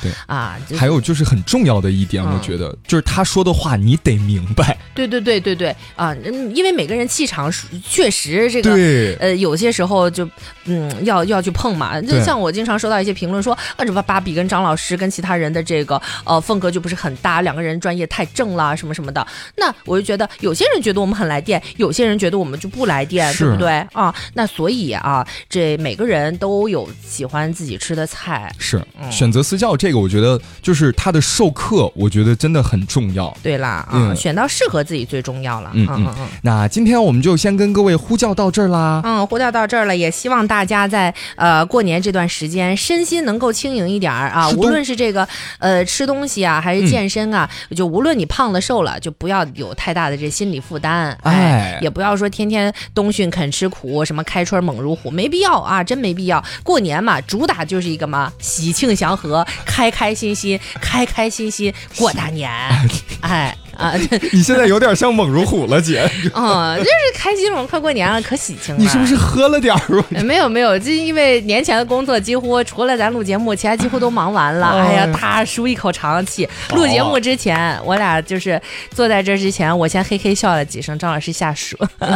[0.69, 1.25] 对啊，还有就是。
[1.25, 4.77] 很重要的一点，我觉得就是他说的话你得明白。
[4.95, 7.51] 对对对对对啊，嗯，因为每个人气场
[7.83, 8.71] 确实这个
[9.19, 10.29] 呃，有些时候就
[10.67, 11.99] 嗯要要去碰嘛。
[12.03, 19.27] 就像我经常收到一些评论说，啊，这芭比跟张老师跟其他人的这个呃风格就不是很搭，两个人专业太正了什么什么的。
[19.57, 24.15] 那我就觉得有些人觉得我们很来电，有些人觉得我们就不来电，对不对啊？
[24.35, 28.55] 那所以啊，这每个人都有喜欢自己吃的菜。
[28.59, 28.79] 是
[29.11, 31.15] 选择私教这个，我觉得就是他。
[31.15, 33.33] 的授课，我觉得真的很重要。
[33.41, 35.71] 对啦，啊，选到适合自己最重要了。
[35.73, 36.27] 嗯嗯嗯。
[36.43, 39.01] 那今天我们就先跟各位呼叫到这儿啦。
[39.05, 44.51] 嗯，呼叫到这儿了，也希望大家在呃过年这段时间身心能够轻盈一点儿啊。
[44.51, 45.29] 无论是这个
[45.61, 51.17] 呃吃东西啊，还是健身啊，就无论你胖了瘦了，就不要有太大的这心理负担。
[51.23, 56.45] 哎，也不要说天天冬训肯吃苦，什么开春猛如虎，没必要啊，真没必要。
[56.65, 60.61] 过年嘛，主打就是一个嘛喜庆祥和，开开心心，心。
[60.81, 62.51] 开开心心过大年，
[63.21, 63.57] 哎。
[63.77, 63.95] 啊，
[64.33, 66.09] 你现在有点像猛如虎了，姐。
[66.35, 68.81] 嗯， 就是开心了，快过年了，可喜庆了。
[68.81, 70.05] 你是不是喝了点儿？
[70.25, 74.69] 没有没有，就因为年前的工作几乎除了咱录节目，其他几乎都忙完了。
[74.69, 76.49] 哎呀，大舒一口长气。
[76.75, 78.61] 录节目之前，我俩就是
[78.91, 81.77] 坐在这之前，我先嘿嘿笑了几声，张老师下属。
[81.99, 82.09] 哎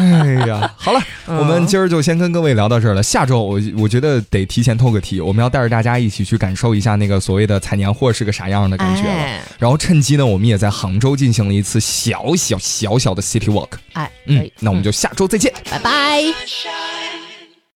[0.46, 3.02] 呀， 好了，我们今儿就先跟各位聊到这儿了。
[3.02, 9.40] 下周我我觉得得提前透个题，我们要带着大家一起去感受一下那个所谓的采年货是个啥样的感觉了。
[9.58, 11.47] 然后趁机呢，我们也在杭州进行。
[11.54, 16.97] 一次小小小小的 city walk，哎，嗯，那我们就下周再见，拜拜。